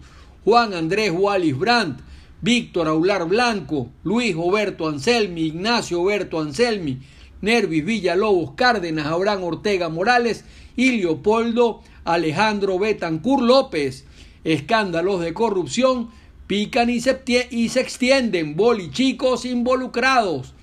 Juan 0.44 0.74
Andrés 0.74 1.14
Wallis 1.16 1.58
Brandt, 1.58 2.02
Víctor 2.46 2.88
Aular 2.88 3.28
Blanco, 3.28 3.90
Luis 4.04 4.36
Oberto 4.38 4.88
Anselmi, 4.88 5.48
Ignacio 5.48 6.00
Oberto 6.00 6.40
Anselmi, 6.40 7.00
Nervis 7.42 7.84
Villalobos 7.84 8.52
Cárdenas, 8.52 9.08
Abraham 9.08 9.46
Ortega 9.46 9.90
Morales 9.90 10.46
y 10.76 10.92
Leopoldo 10.92 11.82
Alejandro 12.04 12.78
Betancur 12.78 13.42
López. 13.42 14.06
Escándalos 14.44 15.22
de 15.22 15.34
corrupción 15.34 16.12
pican 16.46 16.92
y 16.92 17.00
se, 17.00 17.20
extienden, 17.80 18.56
bolichicos 18.56 19.44
involucrados. 19.46 20.54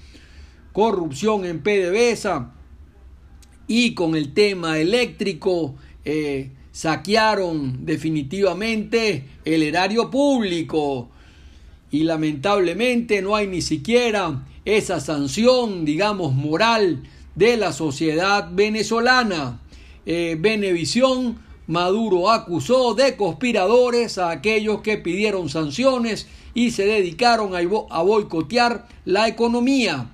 Corrupción 0.72 1.44
en 1.44 1.64
PDVSA 1.64 2.52
y 3.66 3.94
con 3.94 4.14
el 4.14 4.32
tema 4.34 4.78
eléctrico 4.78 5.74
eh, 6.04 6.52
saquearon 6.70 7.84
definitivamente 7.84 9.24
el 9.44 9.64
erario 9.64 10.12
público 10.12 11.08
y 11.92 12.04
lamentablemente 12.04 13.22
no 13.22 13.36
hay 13.36 13.46
ni 13.46 13.60
siquiera 13.60 14.44
esa 14.64 14.98
sanción, 14.98 15.84
digamos, 15.84 16.34
moral 16.34 17.02
de 17.34 17.56
la 17.58 17.72
sociedad 17.72 18.48
venezolana. 18.50 19.60
Eh, 20.06 20.36
Venevisión 20.40 21.38
Maduro 21.66 22.30
acusó 22.30 22.94
de 22.94 23.14
conspiradores 23.16 24.18
a 24.18 24.30
aquellos 24.30 24.80
que 24.80 24.96
pidieron 24.96 25.50
sanciones 25.50 26.26
y 26.54 26.70
se 26.70 26.86
dedicaron 26.86 27.52
a 27.54 28.02
boicotear 28.02 28.88
la 29.04 29.28
economía. 29.28 30.10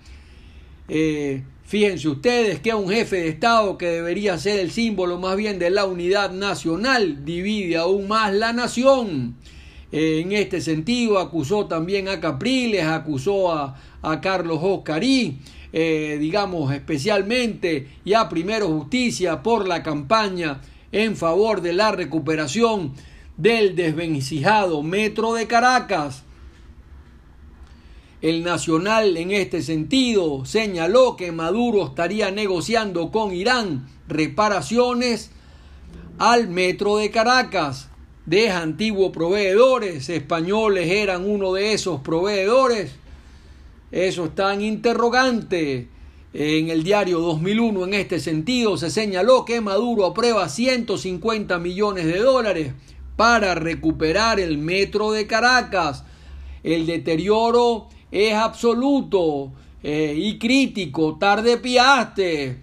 Eh, 0.88 1.44
fíjense 1.64 2.08
ustedes 2.08 2.61
que 2.61 2.75
un 2.75 2.88
jefe 2.88 3.16
de 3.16 3.28
Estado 3.28 3.78
que 3.78 3.87
debería 3.87 4.37
ser 4.37 4.58
el 4.58 4.73
símbolo 4.73 5.18
más 5.18 5.37
bien 5.37 5.61
de 5.61 5.70
la 5.70 5.85
unidad 5.85 6.32
nacional 6.32 7.25
divide 7.25 7.76
aún 7.76 8.08
más 8.08 8.32
la 8.35 8.52
nación. 8.52 9.37
Eh, 9.90 10.21
en 10.21 10.33
este 10.33 10.61
sentido 10.61 11.18
acusó 11.18 11.66
también 11.66 12.09
a 12.09 12.21
Capriles, 12.21 12.85
acusó 12.85 13.52
a, 13.52 13.80
a 14.02 14.21
Carlos 14.21 14.59
Oscarí, 14.62 15.38
eh, 15.73 16.16
digamos 16.21 16.73
especialmente 16.73 17.88
y 18.04 18.14
a 18.14 18.28
Primero 18.28 18.68
Justicia 18.68 19.42
por 19.42 19.66
la 19.66 19.83
campaña 19.83 20.61
en 20.92 21.16
favor 21.16 21.61
de 21.61 21.73
la 21.73 21.92
recuperación 21.92 22.92
del 23.37 23.76
desvencijado 23.76 24.83
Metro 24.83 25.35
de 25.35 25.47
Caracas. 25.47 26.25
El 28.21 28.42
Nacional 28.42 29.16
en 29.16 29.30
este 29.30 29.62
sentido 29.62 30.45
señaló 30.45 31.16
que 31.16 31.30
Maduro 31.30 31.87
estaría 31.87 32.30
negociando 32.30 33.12
con 33.12 33.33
Irán 33.33 33.88
reparaciones 34.09 35.30
al 36.18 36.49
Metro 36.49 36.97
de 36.97 37.11
Caracas. 37.11 37.88
De 38.28 38.50
antiguos 38.50 39.11
proveedores 39.11 40.11
españoles 40.11 40.90
eran 40.90 41.25
uno 41.25 41.54
de 41.54 41.73
esos 41.73 42.02
proveedores. 42.02 42.90
Eso 43.90 44.26
está 44.26 44.52
en 44.52 44.61
interrogante. 44.61 45.88
En 46.35 46.68
el 46.68 46.82
diario 46.82 47.20
2001 47.20 47.85
en 47.85 47.94
este 47.94 48.20
sentido 48.20 48.76
se 48.76 48.90
señaló 48.90 49.47
que 49.47 49.62
Maduro 49.62 50.04
aprueba 50.04 50.47
150 50.50 51.58
millones 51.58 52.04
de 52.04 52.18
dólares 52.18 52.75
para 53.16 53.54
recuperar 53.54 54.38
el 54.38 54.58
metro 54.58 55.11
de 55.11 55.26
Caracas. 55.26 56.04
El 56.62 56.85
deterioro 56.85 57.88
es 58.11 58.35
absoluto 58.35 59.52
eh, 59.82 60.14
y 60.14 60.38
crítico, 60.38 61.16
tarde 61.16 61.56
piaste. 61.56 62.61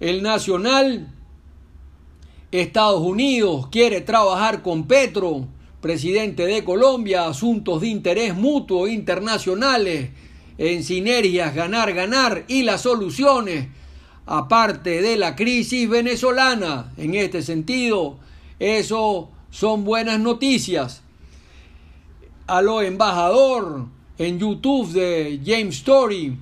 El 0.00 0.22
Nacional, 0.22 1.11
Estados 2.52 3.00
Unidos, 3.00 3.68
quiere 3.68 4.02
trabajar 4.02 4.60
con 4.60 4.86
Petro, 4.86 5.46
presidente 5.80 6.44
de 6.44 6.62
Colombia, 6.62 7.26
asuntos 7.26 7.80
de 7.80 7.88
interés 7.88 8.34
mutuo 8.34 8.86
internacionales, 8.86 10.10
en 10.58 10.84
sinergias 10.84 11.54
ganar, 11.54 11.94
ganar 11.94 12.44
y 12.48 12.62
las 12.62 12.82
soluciones, 12.82 13.68
aparte 14.26 15.00
de 15.00 15.16
la 15.16 15.34
crisis 15.34 15.88
venezolana. 15.88 16.92
En 16.98 17.14
este 17.14 17.40
sentido, 17.40 18.18
eso 18.58 19.30
son 19.50 19.84
buenas 19.84 20.20
noticias. 20.20 21.02
Aló, 22.46 22.82
embajador, 22.82 23.86
en 24.18 24.38
YouTube 24.38 24.92
de 24.92 25.40
James 25.42 25.76
Story 25.76 26.36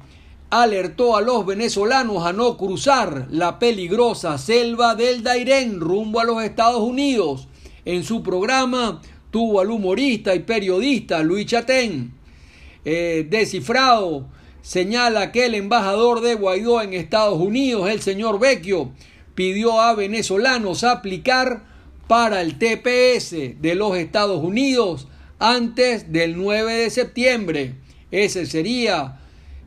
alertó 0.50 1.16
a 1.16 1.22
los 1.22 1.46
venezolanos 1.46 2.26
a 2.26 2.32
no 2.32 2.56
cruzar 2.56 3.28
la 3.30 3.58
peligrosa 3.58 4.36
selva 4.36 4.96
del 4.96 5.22
Dairén 5.22 5.80
rumbo 5.80 6.20
a 6.20 6.24
los 6.24 6.42
Estados 6.42 6.80
Unidos. 6.80 7.48
En 7.84 8.02
su 8.02 8.22
programa 8.22 9.00
tuvo 9.30 9.60
al 9.60 9.70
humorista 9.70 10.34
y 10.34 10.40
periodista 10.40 11.22
Luis 11.22 11.46
Chatén. 11.46 12.12
Eh, 12.84 13.26
descifrado 13.30 14.26
señala 14.62 15.32
que 15.32 15.46
el 15.46 15.54
embajador 15.54 16.20
de 16.20 16.34
Guaidó 16.34 16.82
en 16.82 16.94
Estados 16.94 17.40
Unidos, 17.40 17.88
el 17.88 18.02
señor 18.02 18.40
Vecchio, 18.40 18.90
pidió 19.34 19.80
a 19.80 19.94
venezolanos 19.94 20.84
aplicar 20.84 21.64
para 22.08 22.42
el 22.42 22.58
TPS 22.58 23.60
de 23.60 23.74
los 23.76 23.96
Estados 23.96 24.42
Unidos 24.42 25.06
antes 25.38 26.12
del 26.12 26.36
9 26.36 26.72
de 26.74 26.90
septiembre. 26.90 27.74
Ese 28.10 28.46
sería 28.46 29.19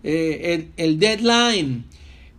eh, 0.03 0.69
el, 0.77 0.99
deadline. 0.99 1.85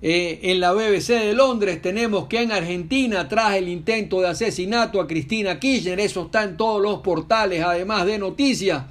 Eh, 0.03 0.41
en 0.43 0.61
la 0.61 0.73
BBC 0.75 1.09
de 1.09 1.33
Londres 1.33 1.81
tenemos 1.81 2.27
que 2.27 2.43
en 2.43 2.53
Argentina, 2.53 3.27
tras 3.27 3.57
el 3.57 3.69
intento 3.69 4.21
de 4.21 4.29
asesinato 4.29 5.01
a 5.01 5.07
Cristina 5.07 5.59
Kirchner, 5.59 5.99
eso 5.99 6.27
está 6.27 6.45
en 6.45 6.59
todos 6.59 6.83
los 6.83 7.01
portales, 7.01 7.63
además 7.63 8.05
de 8.05 8.19
noticias, 8.19 8.85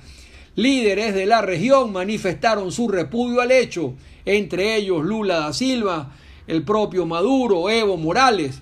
líderes 0.56 1.14
de 1.14 1.28
la 1.28 1.42
región 1.42 1.92
manifestaron 1.92 2.72
su 2.72 2.88
repudio 2.88 3.42
al 3.42 3.52
hecho, 3.52 3.94
entre 4.26 4.76
ellos 4.76 5.04
Lula 5.04 5.40
da 5.40 5.54
Silva, 5.54 6.16
el 6.48 6.64
propio 6.64 7.06
Maduro, 7.06 7.70
Evo 7.70 7.98
Morales 7.98 8.62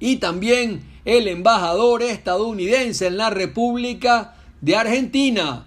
y 0.00 0.16
también 0.16 0.82
el 1.04 1.28
embajador 1.28 2.02
estadounidense 2.02 3.06
en 3.06 3.16
la 3.16 3.30
República 3.30 4.34
de 4.60 4.76
Argentina. 4.76 5.66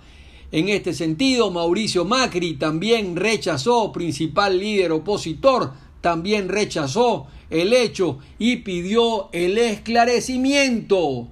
En 0.52 0.70
este 0.70 0.94
sentido, 0.94 1.52
Mauricio 1.52 2.06
Macri 2.06 2.54
también 2.54 3.16
rechazó, 3.16 3.92
principal 3.92 4.60
líder 4.60 4.92
opositor, 4.92 5.74
también 6.02 6.50
rechazó 6.50 7.28
el 7.50 7.74
hecho 7.74 8.20
y 8.38 8.58
pidió 8.58 9.30
el 9.32 9.58
esclarecimiento. 9.58 11.28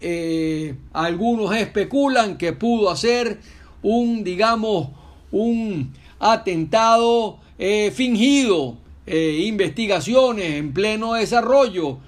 Eh, 0.00 0.74
algunos 0.92 1.54
especulan 1.54 2.38
que 2.38 2.52
pudo 2.52 2.90
hacer 2.90 3.40
un, 3.82 4.24
digamos, 4.24 4.88
un 5.32 5.92
atentado 6.18 7.38
eh, 7.58 7.92
fingido, 7.94 8.76
eh, 9.06 9.44
investigaciones 9.46 10.54
en 10.54 10.72
pleno 10.72 11.14
desarrollo. 11.14 11.98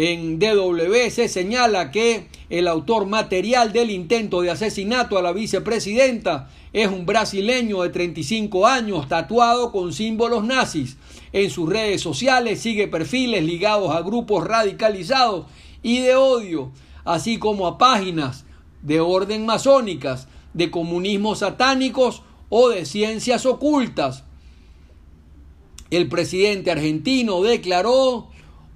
En 0.00 0.38
DW 0.38 1.10
se 1.10 1.28
señala 1.28 1.90
que 1.90 2.28
el 2.50 2.68
autor 2.68 3.06
material 3.06 3.72
del 3.72 3.90
intento 3.90 4.42
de 4.42 4.50
asesinato 4.52 5.18
a 5.18 5.22
la 5.22 5.32
vicepresidenta 5.32 6.50
es 6.72 6.86
un 6.86 7.04
brasileño 7.04 7.82
de 7.82 7.88
35 7.88 8.68
años 8.68 9.08
tatuado 9.08 9.72
con 9.72 9.92
símbolos 9.92 10.44
nazis. 10.44 10.98
En 11.32 11.50
sus 11.50 11.68
redes 11.68 12.00
sociales 12.00 12.60
sigue 12.60 12.86
perfiles 12.86 13.42
ligados 13.42 13.92
a 13.92 14.02
grupos 14.02 14.46
radicalizados 14.46 15.46
y 15.82 15.98
de 15.98 16.14
odio, 16.14 16.70
así 17.04 17.38
como 17.38 17.66
a 17.66 17.76
páginas 17.76 18.44
de 18.82 19.00
orden 19.00 19.46
masónicas, 19.46 20.28
de 20.54 20.70
comunismo 20.70 21.34
satánicos 21.34 22.22
o 22.50 22.68
de 22.68 22.86
ciencias 22.86 23.46
ocultas. 23.46 24.22
El 25.90 26.08
presidente 26.08 26.70
argentino 26.70 27.42
declaró 27.42 28.28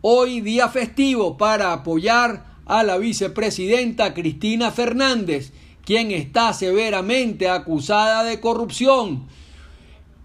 hoy 0.05 0.41
día 0.41 0.69
festivo 0.69 1.37
para 1.37 1.73
apoyar 1.73 2.45
a 2.67 2.83
la 2.83 2.99
vicepresidenta 2.99 4.15
Cristina 4.15 4.73
Fernández, 4.73 5.53
quien 5.85 6.11
está 6.11 6.53
severamente 6.53 7.49
acusada 7.49 8.25
de 8.25 8.41
corrupción. 8.41 9.29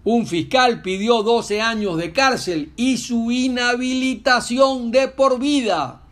Un 0.02 0.26
fiscal 0.26 0.82
pidió 0.82 1.22
12 1.22 1.60
años 1.60 1.96
de 1.96 2.12
cárcel 2.12 2.72
y 2.76 2.96
su 2.96 3.30
inhabilitación 3.30 4.90
de 4.90 5.08
por 5.08 5.38
vida. 5.38 6.02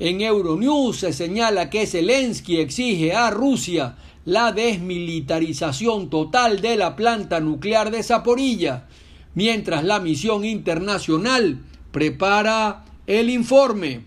En 0.00 0.20
Euronews 0.20 0.98
se 0.98 1.12
señala 1.12 1.70
que 1.70 1.86
Zelensky 1.86 2.58
exige 2.58 3.14
a 3.14 3.30
Rusia 3.30 3.96
la 4.24 4.50
desmilitarización 4.50 6.10
total 6.10 6.60
de 6.60 6.76
la 6.76 6.96
planta 6.96 7.38
nuclear 7.38 7.92
de 7.92 8.02
Zaporilla, 8.02 8.88
mientras 9.34 9.84
la 9.84 10.00
misión 10.00 10.44
internacional 10.44 11.60
prepara 11.92 12.84
el 13.06 13.30
informe. 13.30 14.04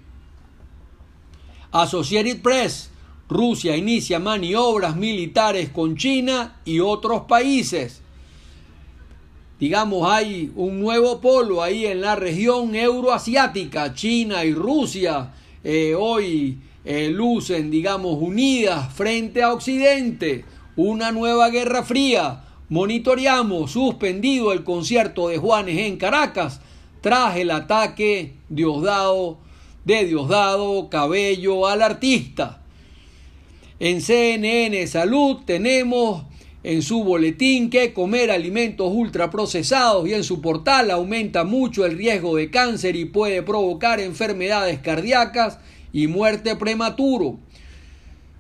Associated 1.72 2.42
Press, 2.42 2.90
Rusia 3.30 3.78
inicia 3.78 4.20
maniobras 4.20 4.96
militares 4.96 5.70
con 5.70 5.96
China 5.96 6.60
y 6.66 6.80
otros 6.80 7.24
países. 7.24 8.02
Digamos, 9.60 10.10
hay 10.10 10.52
un 10.56 10.82
nuevo 10.82 11.22
polo 11.22 11.64
ahí 11.64 11.86
en 11.86 12.02
la 12.02 12.16
región 12.16 12.76
euroasiática, 12.76 13.94
China 13.94 14.44
y 14.44 14.54
Rusia. 14.54 15.34
Eh, 15.64 15.96
hoy 15.98 16.60
eh, 16.84 17.10
lucen, 17.10 17.72
digamos, 17.72 18.18
unidas 18.20 18.94
frente 18.94 19.42
a 19.42 19.54
Occidente. 19.54 20.46
Una 20.76 21.12
nueva 21.12 21.50
guerra 21.50 21.84
fría. 21.84 22.44
Monitoreamos 22.68 23.72
suspendido 23.72 24.52
el 24.52 24.64
concierto 24.64 25.30
de 25.30 25.38
Juanes 25.38 25.78
en 25.80 25.98
Caracas 25.98 26.60
tras 27.06 27.38
el 27.38 27.52
ataque 27.52 28.34
Diosdado, 28.50 29.38
de 29.84 30.06
Diosdado 30.06 30.90
Cabello 30.90 31.68
al 31.68 31.84
artista. 31.84 32.64
En 33.80 34.02
CNN 34.02 34.88
Salud 34.88 35.42
tenemos 35.46 36.24
en 36.64 36.82
su 36.82 37.04
boletín 37.04 37.70
que 37.70 37.94
comer 37.94 38.32
alimentos 38.32 38.92
ultraprocesados 38.92 40.08
y 40.08 40.16
en 40.16 40.24
su 40.24 40.42
portal 40.42 40.90
aumenta 40.90 41.44
mucho 41.44 41.86
el 41.86 41.96
riesgo 41.96 42.36
de 42.38 42.50
cáncer 42.50 42.96
y 42.96 43.06
puede 43.06 43.44
provocar 43.44 44.00
enfermedades 44.00 44.80
cardíacas 44.80 45.60
y 45.94 46.08
muerte 46.08 46.56
prematuro 46.56 47.38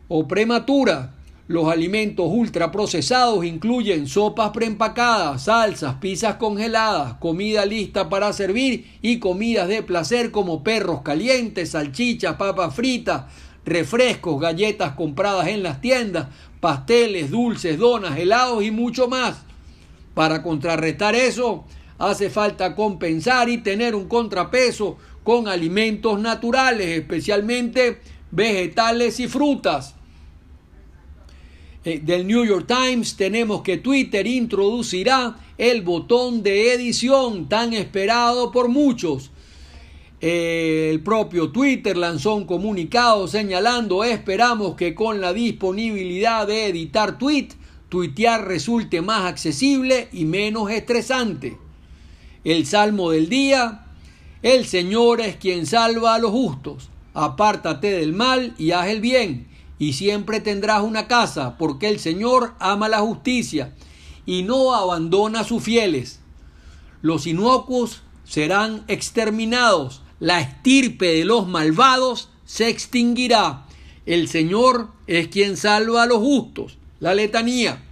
o 0.07 0.27
prematura. 0.27 1.14
Los 1.47 1.67
alimentos 1.71 2.25
ultraprocesados 2.27 3.45
incluyen 3.45 4.07
sopas 4.07 4.49
preempacadas, 4.49 5.43
salsas, 5.43 5.97
pizzas 6.01 6.37
congeladas, 6.37 7.15
comida 7.19 7.67
lista 7.67 8.09
para 8.09 8.33
servir 8.33 8.97
y 9.03 9.19
comidas 9.19 9.67
de 9.67 9.83
placer 9.83 10.31
como 10.31 10.63
perros 10.63 11.03
calientes, 11.03 11.69
salchichas, 11.69 12.37
papas 12.37 12.73
fritas, 12.73 13.25
refrescos, 13.63 14.41
galletas 14.41 14.93
compradas 14.93 15.47
en 15.47 15.61
las 15.61 15.81
tiendas, 15.81 16.29
pasteles, 16.59 17.29
dulces, 17.29 17.77
donas, 17.77 18.17
helados 18.17 18.63
y 18.63 18.71
mucho 18.71 19.07
más. 19.07 19.43
Para 20.15 20.41
contrarrestar 20.41 21.13
eso, 21.13 21.65
hace 21.99 22.31
falta 22.31 22.73
compensar 22.73 23.49
y 23.49 23.59
tener 23.59 23.93
un 23.93 24.07
contrapeso 24.07 24.97
con 25.23 25.47
alimentos 25.47 26.19
naturales, 26.19 26.87
especialmente 26.87 28.01
vegetales 28.31 29.19
y 29.19 29.27
frutas. 29.27 29.94
Eh, 31.85 32.01
del 32.03 32.25
New 32.25 32.43
York 32.43 32.65
Times 32.67 33.15
tenemos 33.15 33.61
que 33.61 33.77
Twitter 33.77 34.25
introducirá 34.25 35.35
el 35.55 35.83
botón 35.83 36.41
de 36.41 36.73
edición 36.73 37.47
tan 37.47 37.73
esperado 37.73 38.51
por 38.51 38.69
muchos. 38.69 39.29
Eh, 40.19 40.89
el 40.91 41.01
propio 41.01 41.51
Twitter 41.51 41.95
lanzó 41.95 42.33
un 42.33 42.45
comunicado 42.45 43.27
señalando 43.27 44.03
esperamos 44.03 44.75
que 44.75 44.95
con 44.95 45.21
la 45.21 45.31
disponibilidad 45.31 46.47
de 46.47 46.65
editar 46.65 47.19
tweet, 47.19 47.49
tuitear 47.87 48.47
resulte 48.47 49.03
más 49.03 49.25
accesible 49.25 50.07
y 50.11 50.25
menos 50.25 50.71
estresante. 50.71 51.55
El 52.43 52.65
salmo 52.65 53.11
del 53.11 53.29
día, 53.29 53.85
el 54.41 54.65
Señor 54.65 55.21
es 55.21 55.35
quien 55.35 55.67
salva 55.67 56.15
a 56.15 56.19
los 56.19 56.31
justos, 56.31 56.89
apártate 57.13 57.91
del 57.91 58.13
mal 58.13 58.55
y 58.57 58.71
haz 58.71 58.87
el 58.87 59.01
bien 59.01 59.54
y 59.77 59.93
siempre 59.93 60.39
tendrás 60.39 60.81
una 60.81 61.07
casa, 61.07 61.57
porque 61.57 61.89
el 61.89 61.99
Señor 61.99 62.53
ama 62.59 62.89
la 62.89 62.99
justicia 62.99 63.73
y 64.25 64.43
no 64.43 64.73
abandona 64.73 65.41
a 65.41 65.43
sus 65.43 65.63
fieles. 65.63 66.19
Los 67.01 67.27
inocuos 67.27 68.01
serán 68.23 68.83
exterminados, 68.87 70.01
la 70.19 70.39
estirpe 70.41 71.07
de 71.07 71.25
los 71.25 71.47
malvados 71.47 72.29
se 72.45 72.69
extinguirá. 72.69 73.65
El 74.05 74.27
Señor 74.27 74.89
es 75.07 75.27
quien 75.27 75.57
salva 75.57 76.03
a 76.03 76.05
los 76.05 76.19
justos. 76.19 76.77
La 76.99 77.13
letanía. 77.13 77.83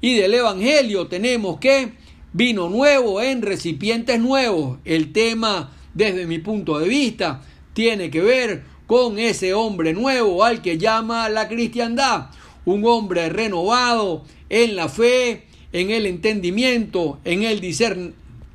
Y 0.00 0.14
del 0.14 0.34
Evangelio 0.34 1.06
tenemos 1.06 1.60
que 1.60 1.92
vino 2.32 2.68
nuevo 2.68 3.20
en 3.20 3.42
recipientes 3.42 4.18
nuevos. 4.18 4.78
El 4.84 5.12
tema, 5.12 5.72
desde 5.94 6.26
mi 6.26 6.38
punto 6.38 6.78
de 6.78 6.88
vista, 6.88 7.42
tiene 7.72 8.10
que 8.10 8.20
ver 8.20 8.64
con 8.90 9.20
ese 9.20 9.54
hombre 9.54 9.92
nuevo 9.92 10.42
al 10.42 10.62
que 10.62 10.76
llama 10.76 11.28
la 11.28 11.46
cristiandad, 11.46 12.30
un 12.64 12.84
hombre 12.84 13.28
renovado 13.28 14.24
en 14.48 14.74
la 14.74 14.88
fe, 14.88 15.44
en 15.72 15.92
el 15.92 16.06
entendimiento, 16.06 17.20
en 17.22 17.44
el, 17.44 17.62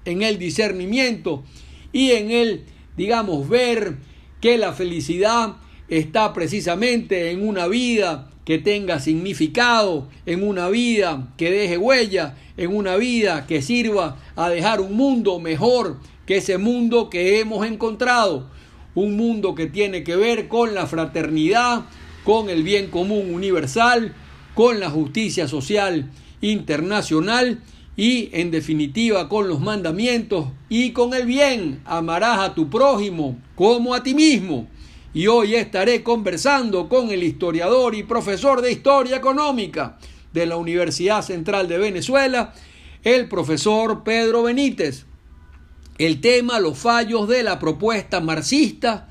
en 0.03 0.21
el 0.23 0.37
discernimiento 0.37 1.45
y 1.93 2.11
en 2.11 2.31
el, 2.31 2.65
digamos, 2.97 3.47
ver 3.47 3.95
que 4.41 4.57
la 4.57 4.73
felicidad 4.73 5.55
está 5.87 6.33
precisamente 6.33 7.31
en 7.31 7.47
una 7.47 7.67
vida 7.67 8.29
que 8.43 8.57
tenga 8.57 8.99
significado, 8.99 10.09
en 10.25 10.45
una 10.45 10.67
vida 10.67 11.33
que 11.37 11.49
deje 11.49 11.77
huella, 11.77 12.35
en 12.57 12.75
una 12.75 12.97
vida 12.97 13.47
que 13.47 13.61
sirva 13.61 14.17
a 14.35 14.49
dejar 14.49 14.81
un 14.81 14.97
mundo 14.97 15.39
mejor 15.39 15.95
que 16.25 16.37
ese 16.37 16.57
mundo 16.57 17.09
que 17.09 17.39
hemos 17.39 17.65
encontrado 17.65 18.53
un 18.95 19.17
mundo 19.17 19.53
que 19.53 19.67
tiene 19.67 20.03
que 20.03 20.15
ver 20.15 20.47
con 20.47 20.73
la 20.73 20.87
fraternidad, 20.87 21.83
con 22.23 22.49
el 22.49 22.63
bien 22.63 22.89
común 22.89 23.33
universal, 23.33 24.15
con 24.55 24.79
la 24.79 24.89
justicia 24.89 25.47
social 25.47 26.09
internacional 26.41 27.61
y 27.97 28.29
en 28.33 28.51
definitiva 28.51 29.29
con 29.29 29.47
los 29.47 29.59
mandamientos 29.59 30.47
y 30.69 30.91
con 30.91 31.13
el 31.13 31.25
bien. 31.25 31.81
Amarás 31.85 32.39
a 32.39 32.55
tu 32.55 32.69
prójimo 32.69 33.37
como 33.55 33.93
a 33.93 34.01
ti 34.01 34.15
mismo. 34.15 34.67
Y 35.13 35.27
hoy 35.27 35.55
estaré 35.55 36.03
conversando 36.03 36.89
con 36.89 37.09
el 37.09 37.23
historiador 37.23 37.95
y 37.95 38.03
profesor 38.03 38.61
de 38.61 38.71
historia 38.71 39.17
económica 39.17 39.97
de 40.33 40.45
la 40.45 40.57
Universidad 40.57 41.21
Central 41.21 41.69
de 41.69 41.77
Venezuela, 41.77 42.53
el 43.03 43.29
profesor 43.29 44.03
Pedro 44.03 44.43
Benítez 44.43 45.05
el 45.97 46.21
tema, 46.21 46.59
los 46.59 46.77
fallos 46.77 47.27
de 47.27 47.43
la 47.43 47.59
propuesta 47.59 48.19
marxista 48.19 49.07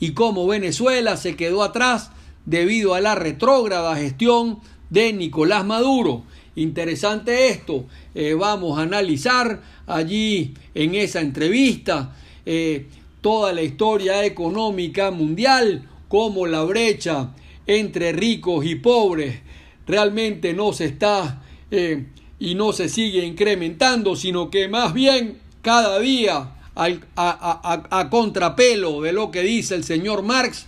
y 0.00 0.12
cómo 0.12 0.46
Venezuela 0.46 1.16
se 1.16 1.36
quedó 1.36 1.62
atrás 1.62 2.10
debido 2.44 2.94
a 2.94 3.00
la 3.00 3.14
retrógrada 3.14 3.96
gestión 3.96 4.60
de 4.90 5.12
Nicolás 5.12 5.64
Maduro. 5.64 6.24
Interesante 6.56 7.48
esto, 7.48 7.86
eh, 8.14 8.34
vamos 8.34 8.78
a 8.78 8.82
analizar 8.82 9.62
allí 9.86 10.54
en 10.74 10.94
esa 10.94 11.20
entrevista 11.20 12.16
eh, 12.46 12.86
toda 13.20 13.52
la 13.52 13.62
historia 13.62 14.24
económica 14.24 15.10
mundial, 15.10 15.88
cómo 16.08 16.46
la 16.46 16.62
brecha 16.62 17.34
entre 17.66 18.12
ricos 18.12 18.66
y 18.66 18.76
pobres 18.76 19.40
realmente 19.86 20.52
no 20.52 20.72
se 20.72 20.86
está 20.86 21.42
eh, 21.70 22.06
y 22.38 22.54
no 22.54 22.72
se 22.72 22.88
sigue 22.88 23.24
incrementando, 23.24 24.14
sino 24.14 24.50
que 24.50 24.68
más 24.68 24.92
bien 24.92 25.38
cada 25.64 25.98
día 25.98 26.50
a, 26.76 28.08
contrapelo 28.10 29.00
de 29.00 29.12
lo 29.12 29.30
que 29.30 29.40
dice 29.40 29.74
el 29.74 29.82
señor 29.82 30.22
Marx, 30.22 30.66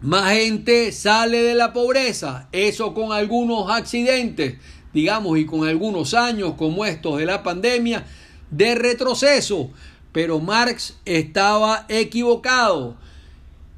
más 0.00 0.32
gente 0.32 0.90
sale 0.90 1.42
de 1.42 1.54
la 1.54 1.72
pobreza, 1.72 2.48
eso 2.50 2.94
con 2.94 3.12
algunos 3.12 3.70
accidentes, 3.70 4.56
digamos, 4.92 5.38
y 5.38 5.44
con 5.44 5.68
algunos 5.68 6.14
años 6.14 6.54
como 6.56 6.84
estos 6.84 7.18
de 7.18 7.26
la 7.26 7.42
pandemia, 7.42 8.06
de 8.50 8.74
retroceso. 8.74 9.70
Pero 10.12 10.40
Marx 10.40 10.96
estaba 11.04 11.86
equivocado. 11.88 12.96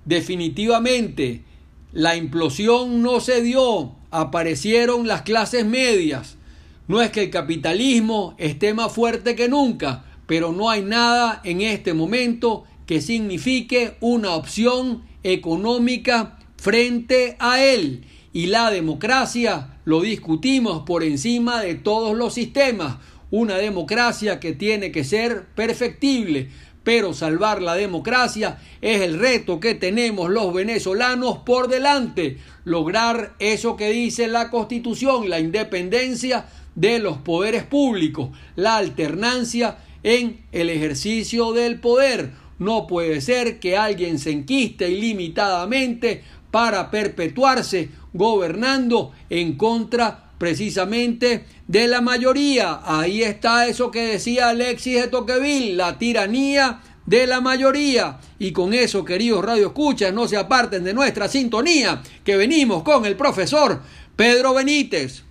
Definitivamente, 0.05 1.43
la 1.93 2.15
implosión 2.17 3.03
no 3.03 3.21
se 3.21 3.43
dio, 3.43 3.93
aparecieron 4.11 5.09
las 5.09 5.23
clases 5.23 5.65
medias, 5.65 6.37
no 6.89 7.03
es 7.03 7.11
que 7.11 7.25
el 7.25 7.31
capitalismo 7.31 8.35
esté 8.39 8.73
más 8.75 8.93
fuerte 8.93 9.35
que 9.35 9.49
nunca, 9.49 10.05
pero 10.27 10.53
no 10.53 10.71
hay 10.71 10.83
nada 10.83 11.41
en 11.45 11.61
este 11.61 11.95
momento 11.95 12.65
que 12.87 13.01
signifique 13.01 13.97
una 14.01 14.35
opción 14.35 15.03
económica 15.23 16.39
frente 16.57 17.37
a 17.39 17.63
él. 17.63 18.05
Y 18.33 18.47
la 18.47 18.71
democracia 18.71 19.79
lo 19.85 20.01
discutimos 20.01 20.83
por 20.83 21.03
encima 21.03 21.61
de 21.61 21.75
todos 21.75 22.17
los 22.17 22.35
sistemas. 22.35 22.99
Una 23.31 23.57
democracia 23.57 24.39
que 24.39 24.53
tiene 24.53 24.93
que 24.93 25.03
ser 25.03 25.47
perfectible, 25.55 26.51
pero 26.85 27.13
salvar 27.13 27.61
la 27.61 27.75
democracia 27.75 28.59
es 28.81 29.01
el 29.01 29.19
reto 29.19 29.59
que 29.59 29.75
tenemos 29.75 30.31
los 30.31 30.55
venezolanos 30.55 31.39
por 31.39 31.67
delante. 31.67 32.39
Lograr 32.65 33.35
eso 33.41 33.75
que 33.75 33.91
dice 33.91 34.29
la 34.29 34.51
Constitución, 34.51 35.29
la 35.29 35.41
independencia 35.41 36.47
de 36.77 37.01
los 37.01 37.19
poderes 37.19 37.65
públicos, 37.65 38.31
la 38.55 38.77
alternancia 38.77 39.79
en 40.05 40.45
el 40.53 40.71
ejercicio 40.71 41.53
del 41.53 41.81
poder. 41.81 42.31
No 42.59 42.87
puede 42.87 43.21
ser 43.21 43.59
que 43.59 43.77
alguien 43.77 44.21
se 44.21 44.31
enquiste 44.31 44.89
ilimitadamente 44.89 46.23
para 46.53 46.91
perpetuarse 46.91 47.91
gobernando 48.13 49.13
en 49.29 49.57
contra 49.57 50.31
precisamente 50.39 51.45
de 51.67 51.89
la 51.89 52.01
mayoría. 52.01 52.81
Ahí 52.85 53.23
está 53.23 53.67
eso 53.67 53.91
que 53.91 54.03
decía 54.03 54.51
Alexis 54.51 55.03
de 55.03 55.09
Toqueville, 55.09 55.75
la 55.75 55.99
tiranía 55.99 56.81
de 57.05 57.27
la 57.27 57.41
mayoría. 57.41 58.19
Y 58.39 58.53
con 58.53 58.75
eso, 58.75 59.05
queridos 59.05 59.45
radioescuchas, 59.45 60.13
no 60.13 60.29
se 60.29 60.37
aparten 60.37 60.85
de 60.85 60.95
nuestra 60.95 61.29
sintonía, 61.29 62.03
que 62.25 62.37
venimos 62.37 62.83
con 62.83 63.07
el 63.07 63.17
profesor 63.17 63.83
Pedro 64.15 64.55
Benítez. 64.55 65.26